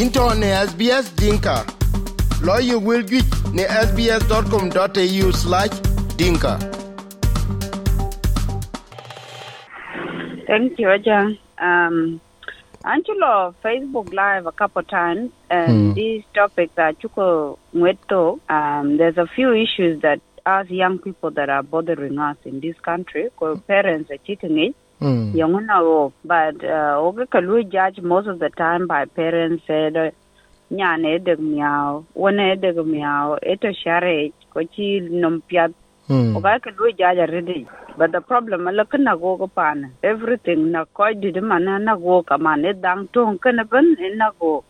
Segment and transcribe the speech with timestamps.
[0.00, 1.64] into ne SBS Dinka.
[2.42, 5.70] Lawyer will get ne sbs.com.au slash
[6.16, 6.58] dinka.
[10.46, 11.38] Thank you, Ajahn.
[11.58, 12.20] Um,
[12.84, 18.38] Angelo, Facebook Live a couple times, and these topics are chuko mweto.
[18.48, 22.78] Um, there's a few issues that us young people that are bothering us in this
[22.80, 23.24] country.
[23.24, 24.76] Because parents are cheating it.
[25.00, 25.34] Mm.
[25.34, 29.94] Young na but uh, oge kalu judge most of the time by parents said
[30.72, 35.74] nyane deg miao, one deg miao, eto share ko chi nom piat
[36.08, 36.36] Mm.
[36.36, 37.66] Oga ka do jaja ready.
[37.98, 39.90] But the problem ala kana go ko pan.
[40.04, 43.96] Everything na ko di de mana na go ka man e dang tong kana ban
[43.98, 44.62] e na go.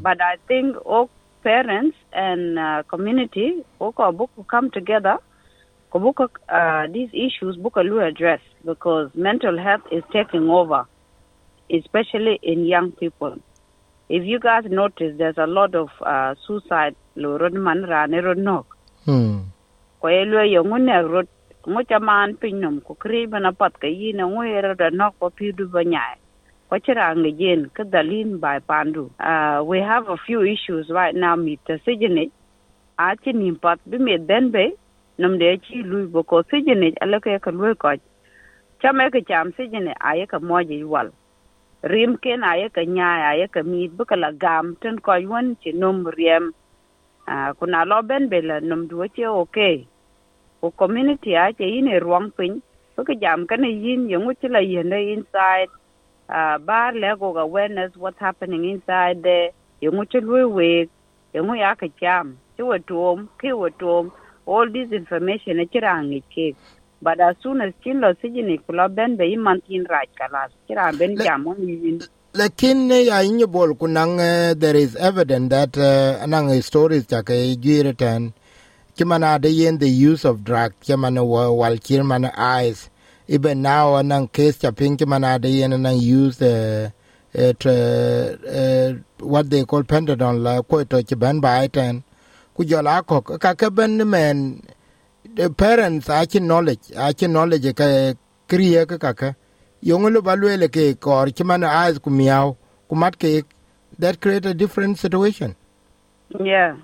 [0.00, 1.10] But I think all
[1.42, 5.18] parents and uh, community ko book come together
[5.94, 10.86] ko book uh, these issues book lu address because mental health is taking over
[11.70, 13.38] especially in young people.
[14.08, 16.96] If you guys notice there's a lot of uh, suicide.
[17.16, 18.66] Lo rod man ra ne rod nok.
[19.06, 19.44] Mm.
[20.00, 21.28] ko e lwe yo ngu ne rot
[21.66, 24.90] ngu cha man pin num ko kri bana pat ka yi na ngu era da
[24.90, 26.16] nok ko pi du ba nyai.
[26.68, 31.14] Ko chira nge jen ka dalin by pandu uh, we have a few issues right
[31.14, 32.30] now mi ta sijine
[32.98, 34.74] a chi nim pat bi me den be
[35.18, 37.94] num de chi lu bo ko sijine ala ka ka lwe ko
[38.80, 41.08] cha me ka cham sijine a ye ka mo ji wal
[41.92, 44.98] rim ken a ye ka nyai a ye ka mi bu ka la gam ten
[44.98, 46.50] ko yun chi num riem
[47.32, 49.86] uh, kuna lo ben be la num du che okay
[50.60, 52.60] ko community a che yin e ruang pin
[52.96, 55.70] ko ka jam ka ne yin yung chi la yin ne inside
[56.28, 60.88] uh, bar le go awareness what's happening inside there yung chi lu we
[61.34, 64.10] yung ya ka jam chi wa tom ki wa tom
[64.46, 66.56] all this information e chira ngi ke
[67.02, 70.10] but as soon as chin lo si ni ko lo ben be man tin right
[70.18, 74.76] kala chira ben Le- jam on yin Lakin ne ya inye bol kunang uh, there
[74.76, 78.34] is evidence that uh, anang stories chake juire ten.
[78.96, 82.90] Chimana de yen the use of drug chimana wa- wal chimana eyes.
[83.28, 86.90] Even now anang case chaping chimana de yen anang use uh,
[87.32, 92.02] it, uh, uh, what they call pentadon la ko to chiban ba ten
[92.54, 94.60] ku jola ko ka ka ben men
[95.34, 97.86] the parents achi knowledge achi knowledge ka
[98.48, 99.34] kriye ka ka
[99.82, 102.56] yong lo balwele ke kor chimana eyes ku miau
[102.88, 103.42] ku mat ke
[103.98, 105.54] that create a different situation
[106.40, 106.76] Yeah.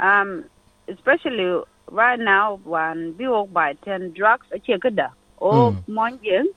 [0.00, 0.44] Um,
[0.88, 1.60] especially
[1.92, 5.12] right now when we walk by ten drugs a che kada.
[5.40, 5.84] O Mm.
[5.86, 6.48] monjeng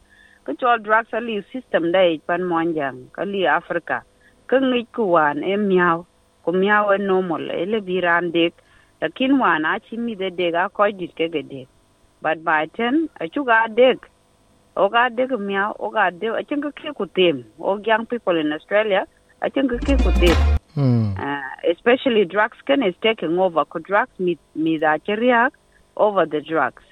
[0.45, 4.01] ka chol drugs ali system dai pan monjang kali Africa.
[4.47, 6.07] Ka ngi ku wan e miao.
[6.43, 8.53] Ku miao e normal e le biran dek.
[9.01, 11.67] Lakin wan a chi mi de dek a koy dit ke ge dek.
[12.21, 13.99] But by ten a chu ga dek.
[14.75, 17.45] O ga dek miao o ga dek a chen ke ku tem.
[17.59, 19.05] O young people in Australia
[19.41, 20.37] a chen ke ku tem.
[20.75, 25.51] hmm uh, especially drugs can is taking over ko drugs mi da chiriak
[25.97, 26.83] over the drugs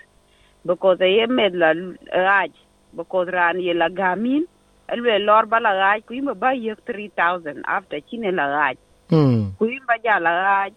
[0.65, 1.73] because they made la
[2.13, 2.51] raj
[2.95, 4.43] because ran ye la gamin
[4.91, 8.77] alwe lor bala raj ku imba ba ye 3000 after chine la raj
[9.09, 9.53] hmm.
[9.57, 10.73] Ku imba ja raj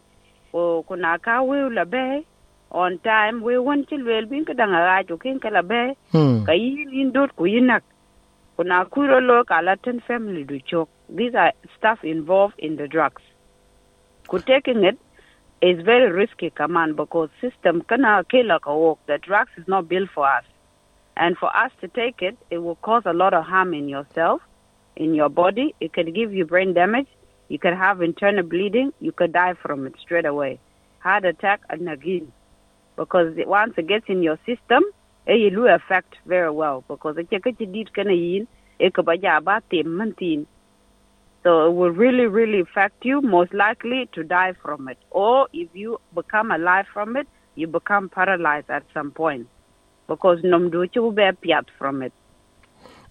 [0.53, 2.25] o kuna ka we la be
[2.70, 5.94] on time we won til wel bin ka danga raj o kin ka la be
[6.12, 6.44] hmm.
[6.47, 7.82] ka yin in dot ku yinak
[8.56, 10.88] kuna kuro lo kala ten family do chok.
[11.09, 13.22] These are stuff involved in the drugs.
[14.28, 14.99] Ku taking it
[15.60, 20.09] is very risky command because system kana kila ka work the drugs is not built
[20.14, 20.44] for us.
[21.16, 24.41] And for us to take it it will cause a lot of harm in yourself
[24.97, 25.75] in your body.
[25.81, 27.09] It can give you brain damage
[27.53, 30.59] you could have internal bleeding you could die from it straight away.
[31.01, 32.33] Heart attack and again.
[32.97, 34.83] Because once it gets in your system
[35.27, 36.83] eh, it will affect very well.
[36.89, 38.49] Because it ka ci dit kana yin
[38.81, 40.47] e ka ba ja ba tem mantin
[41.43, 44.99] so it will really really affect you most likely to die from it.
[45.11, 49.47] Or if you become alive from it you become paralyzed at some point.
[50.09, 52.15] Because nom do ci be piat from it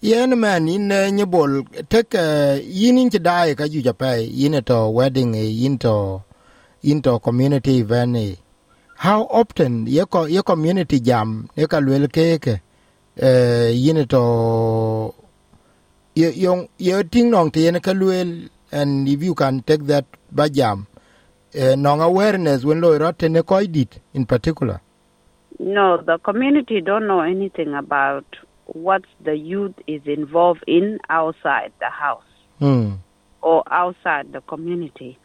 [0.02, 4.90] yen man in ne nyebol tek uh, yin in dai ka ju japai yin to
[4.90, 6.20] wedding yin in to
[6.82, 8.34] yin to community event eh.
[8.96, 12.54] how often ye ko ye community jam ne ka lwel ke ke
[13.22, 15.14] uh, yin to
[16.16, 20.04] ye yong ye ting nong te yen ka lwel and if you can take that
[20.32, 20.86] ba jam
[21.54, 24.80] uh, nong awareness when lo rote ne ko dit in particular
[25.60, 28.26] no the community don't know anything about
[28.66, 32.24] what the youth is involved in outside the house
[32.58, 32.92] hmm.
[33.40, 35.18] or outside the community.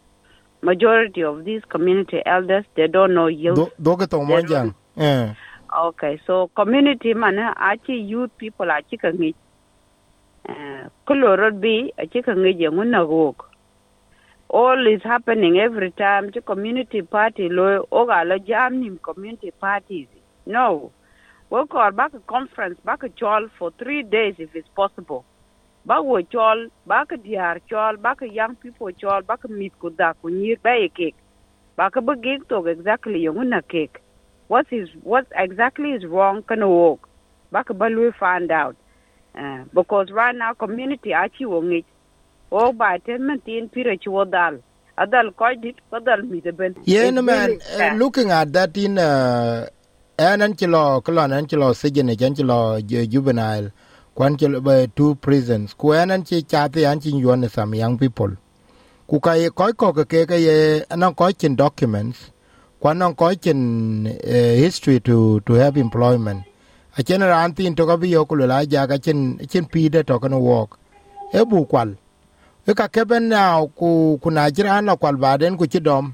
[0.61, 3.55] Majority of these community elders they don't know youth.
[3.55, 5.33] Do do ke to mo jang eh.
[5.67, 9.33] Okay, so community man achi youth people ka ngi.
[10.49, 13.45] Eh kulorot bi achi ka ngi je nguna gok.
[14.49, 16.31] all is happening every time.
[16.31, 20.07] To community party lo oga la jam nim community parties.
[20.45, 20.91] No
[21.49, 25.23] we call back a conference back a chol for three days if it's possible.
[25.85, 29.73] Back we chol back a diar chol back a young people chol back a meet
[29.79, 31.15] ku da ku nyir ba e cake.
[31.75, 34.01] Back a big talk exactly yung na cake.
[34.47, 37.07] What is what exactly is wrong can walk
[37.51, 38.75] back a balu find out.
[39.37, 41.85] Uh, because right now community achi wongi
[42.51, 44.59] o ba ten tin pire chi wodal
[44.97, 46.75] adal ko dit ko dal mi de ben.
[46.85, 47.61] Yeah, no, man.
[47.61, 49.69] Uh, looking at that in uh,
[50.17, 53.71] an anchilo, kolon anchilo, sigin, anchilo, juvenile,
[54.15, 55.73] quanchilo, by two prisons.
[55.73, 58.31] Kuan anchi chati anchi yuan some young people.
[59.07, 62.31] Kuka ye koi ko ke ke ye anong koi chin documents.
[62.79, 66.43] Kwan anong koi chin uh, history to to have employment.
[66.97, 70.19] A chen ran tin to ka bi yo kulo ja ka chin chin pide to
[70.19, 70.79] kana walk.
[71.31, 71.95] E bu kwal.
[72.67, 76.13] E ka keben now ku kuna jiran la kwal baden ku chidom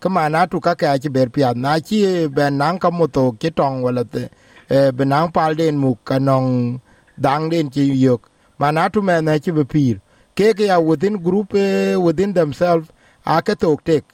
[0.00, 3.50] kama na tu ka ka ci ber pia na ci ben nan ka moto ke
[3.58, 4.22] tong wala te
[4.70, 6.80] e ben nang pal den mu kanong
[7.24, 8.28] dang den ci yok
[8.60, 9.96] ma na tu men na ci be pir
[10.36, 12.88] ke ke ya within group eh, within themselves
[13.24, 14.04] a ke tok tek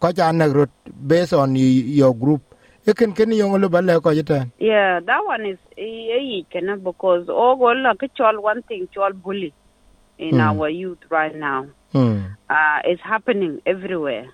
[0.00, 0.70] ko ja na rot
[1.10, 2.42] based on y- your group
[2.86, 7.28] e ken ken yo lo balle ko jita Yeah, that one is e kana because
[7.28, 9.52] all golla ke chol one thing chol bully
[10.18, 10.40] in mm.
[10.40, 11.66] our youth right now.
[11.94, 12.36] mm.
[12.50, 14.26] Uh it's happening everywhere.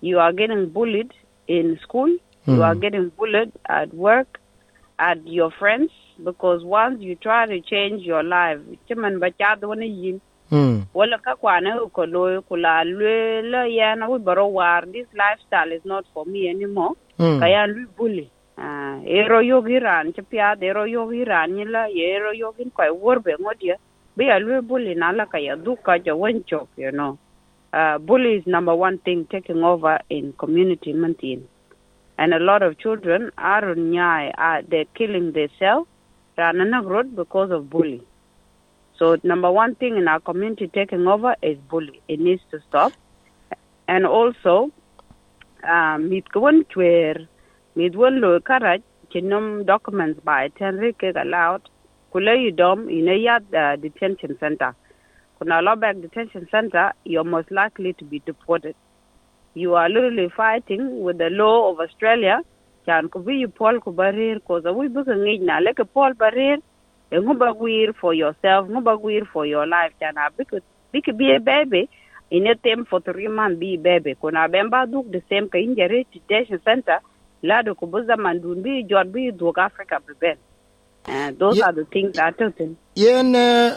[0.00, 1.12] You are getting bullied
[1.48, 2.08] in school,
[2.46, 2.80] you are Hmm.
[2.80, 4.38] getting bullied at work,
[4.98, 5.90] at your friends
[6.24, 8.58] because once you try to change your life,
[8.88, 10.82] chiman ba cha do ne yin hmm.
[10.94, 15.06] Wala ka kwana ko lo ko la le la ya na we baro war this
[15.14, 16.94] lifestyle is not for me anymore.
[17.18, 17.38] Hmm.
[17.40, 18.30] Kaya lu bully.
[18.58, 23.34] Ah ero yogi ran che pia ero yogi ran ni la ero yogi ko worbe
[23.38, 23.76] ngodia
[24.16, 24.38] be ya.
[24.38, 27.18] Lu bully na la kaya du ka ja wencho you know
[27.72, 31.42] uh, bully is number one thing taking over in community mantin
[32.18, 35.88] and a lot of children are nyai are they're killing themselves.
[36.36, 38.02] Because of bully.
[38.96, 42.00] So number one thing in our community taking over is bully.
[42.06, 42.92] It needs to stop.
[43.88, 44.70] And also
[45.98, 47.26] mit kwon chwer
[47.74, 51.62] mit won lo karaj chinom documents by tenri ke allowed
[52.12, 54.74] kule yidom in a uh, detention center
[55.38, 58.74] kuna lobak detention center you're most likely to be deported.
[59.54, 62.40] You are literally fighting with the law of australia.
[62.86, 66.12] Chan ku bi pol ku barir ko za wi bu ngi na le ke pol
[66.14, 66.58] barir.
[67.12, 67.52] E ngu ba
[68.00, 69.92] for yourself ngu ba wir for your life.
[70.02, 70.60] A ku
[70.92, 71.88] bi be a baby.
[72.30, 74.14] In a them for three months be a baby.
[74.20, 77.00] Kuna bemba duk the same ka injere detention center.
[77.42, 78.82] Lado ku bu zaman dun bi
[79.30, 80.36] duk africa be ben.
[81.08, 83.76] Uh, those Ye- are the things that happen yen eh,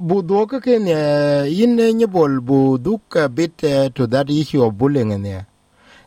[0.00, 4.76] bu duoka ken eh, yin ne Nyibol bu duk bit eh, to that issue of
[4.78, 5.46] bullying in there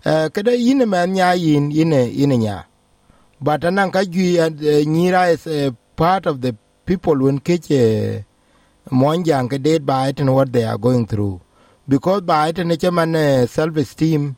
[0.05, 2.65] uh, kada yin man nya yin yin yin nya.
[3.41, 6.55] But anan ka gi uh, nyira is a part of the
[6.85, 8.25] people when keche
[8.91, 11.39] monjang ke dead by it and what they are going through.
[11.87, 14.35] Because by it ne uh, self esteem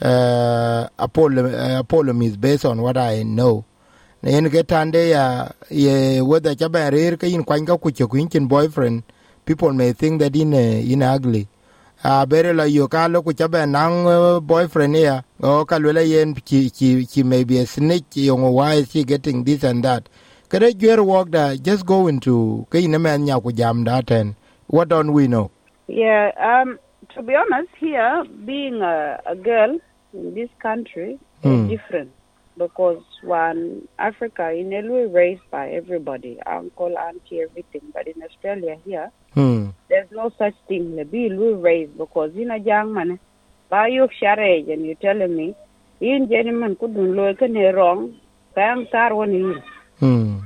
[0.00, 3.64] uh, apollo is based on what i know
[4.22, 8.48] en ke tande ya ye whether chaba rer ke in kwanga ku che kuin chin
[8.48, 9.02] boyfriend
[9.44, 11.46] people may think that in in ugly.
[12.02, 15.92] A bere la yo ka lo ku chaba nang uh, boyfriend ya o ka lo
[15.92, 19.62] la yen chi chi chi may be a snitch yo why is she getting this
[19.62, 20.08] and that?
[20.50, 24.34] Kare gwer walk da just go into ke in man nya ku jam da ten.
[24.66, 25.50] What don't we know?
[25.86, 26.78] Yeah, um,
[27.14, 29.78] to be honest, here being a, a girl
[30.12, 31.64] in this country mm.
[31.64, 32.10] is different
[32.58, 37.82] because one Africa in Elwe raised by everybody, uncle, auntie, everything.
[37.94, 40.96] But in Australia here, hmm there's no such thing.
[40.96, 43.18] The be Elwe raised because in a young man,
[43.70, 45.54] by your share age and you're telling me,
[46.00, 48.14] in gentleman couldn't look any wrong.
[48.54, 49.62] Bang tar one in.
[50.00, 50.38] hmm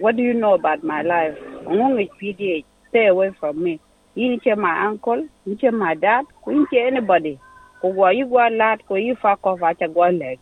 [0.00, 1.36] What do you know about my life?
[1.68, 2.64] I'm only PDA.
[2.88, 3.80] Stay away from me.
[4.14, 7.38] You ain't my uncle, you ain't my dad, you ain't anybody.
[7.80, 10.38] Ko go you go lad, ko you fuck off at a go leg.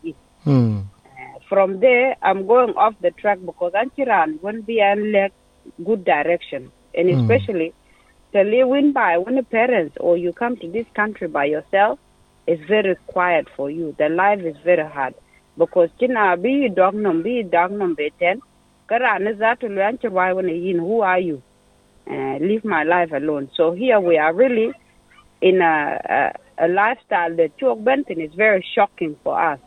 [1.51, 5.35] From there, I'm going off the track because Anchiran won't be in like
[5.85, 6.73] good direction.
[6.95, 7.21] And Mm.
[7.21, 7.75] especially
[8.35, 11.99] to live in by when the parents or you come to this country by yourself,
[12.47, 13.95] it's very quiet for you.
[13.99, 15.15] The life is very hard.
[15.59, 18.41] Because kina be dog num be dog num be ten.
[18.89, 19.19] Kara
[19.61, 21.43] to learn why when yin who are you?
[22.11, 23.51] Uh, leave my life alone.
[23.57, 24.73] So here we are really
[25.43, 29.61] in a, a, a lifestyle that Chuck Benton is very shocking for us.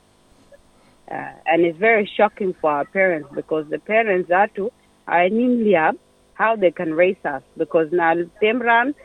[1.11, 4.71] Uh, and it's very shocking for our parents because the parents are to
[5.07, 5.97] are in Liab
[6.33, 7.43] how they can raise us.
[7.57, 8.95] Because now them run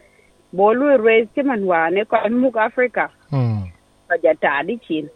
[0.54, 3.10] bolu raise chiman wane ko muk africa.
[3.32, 3.70] Mm
[4.08, 5.10] ka ja tadi chin.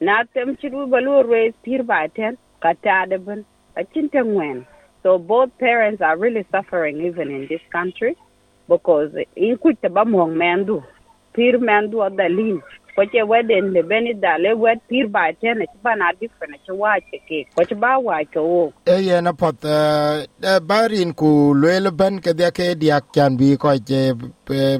[0.00, 3.44] Na tem chiru balu raise pir ba ten ka tadi ben
[3.76, 4.66] a chinte
[5.02, 8.16] so both parents are really suffering even in this country
[8.68, 10.82] because in kuch ba mong mendu
[11.34, 12.62] pir mendu adalin
[12.96, 15.28] ko che weden le beni dale wed pir ba
[16.20, 18.72] different ci wa ke ko ba wa wo.
[18.86, 23.76] E apoth uh, uh, barin ku luel ben ke dia ke diak can be ko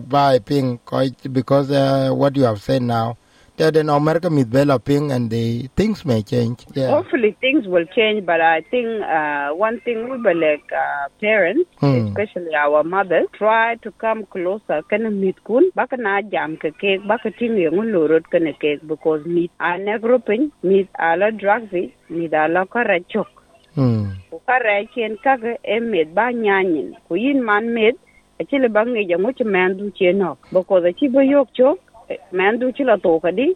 [0.09, 3.17] by ping ko because uh, what you have said now
[3.59, 6.91] that in America mit bela ping and the things may change yeah.
[6.91, 11.65] Hopefully things will change but i think uh, one thing we be like uh, parents
[11.81, 12.07] Hmm.
[12.09, 14.81] especially our mothers try to come closer.
[14.91, 15.71] Kana mit kun?
[15.75, 20.51] Baka na jam ke ke baka ting yung lorot kana ke because meat a negropin
[20.63, 23.29] meat a la drugsy meat a la karachok
[23.77, 26.95] mm ku kare chen kaga e med ba nyanyin.
[27.09, 27.95] Ku yin man med
[28.41, 31.49] a chile ba ngi jangu chi man du chen no because a chi ba yok
[31.55, 31.79] chok
[32.13, 33.47] eh, man du chi la to ka di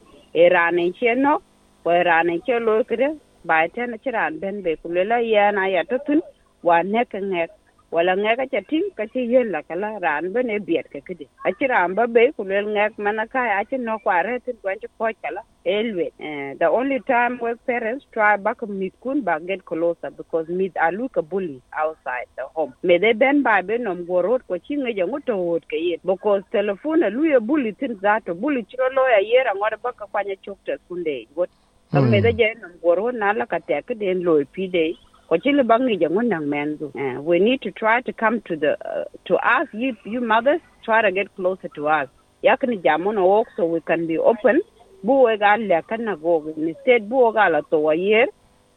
[0.43, 1.35] e rane chen no
[1.83, 3.09] ko e rane che lo kre
[3.49, 6.21] ba ten chi ran ben be ku le la ya na ya to tun
[6.63, 7.51] wa ne ka ngek
[7.93, 11.27] wala ngek ka tin ka chi yen la kala ran ben e biet ka kidi
[11.47, 14.41] a chi ran ba be ku le ngek mana ka a chi no kwa re
[14.47, 18.95] tin gwan chi ko kala elwe eh, the only time where parents try back meet
[19.03, 22.75] kun ba get closer because meet a look a bully outside the home.
[22.83, 26.01] Me they ben ba be nom gorot ko chi nge jangu to wot ke yet.
[26.05, 30.37] Because telephone lu ye bully tin zato bully chiro lo ya yera ngore baka kwanya
[30.47, 31.51] chokta kunde got
[31.93, 34.87] so me de je nom gorot na la ka te ke den lo pi de
[35.31, 36.91] ko chile bangi jangu nang mendu.
[36.99, 40.61] Eh, we need to try to come to the uh, to us you you mothers
[40.85, 42.09] try to get closer to us.
[42.45, 44.61] Yakni jamono walk so we can be open.
[45.05, 48.27] Bu we ga le kan na go instead bu ga la to wa yer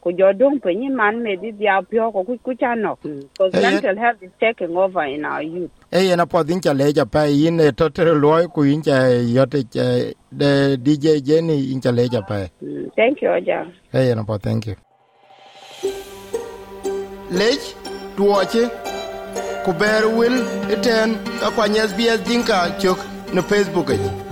[0.04, 2.96] ku jo dong pe ni man me di dia pyo ko ku ku cha no
[3.02, 3.62] because Eh, eh.
[3.70, 5.70] mental health is taking over in our youth.
[5.92, 9.00] E yen apoth in cha leja pa yin e totere loy ku yin cha
[9.36, 9.64] yote
[10.30, 12.46] de DJ Jenny in cha leja pa.
[12.62, 13.66] Mm, thank you oja.
[13.92, 14.76] E ye na po thank you
[17.38, 17.64] lech
[18.16, 18.64] tuoche
[19.64, 20.36] ku ber wil
[20.74, 22.98] iten ka kwany SBS Dinka chok
[23.34, 24.23] no Facebook e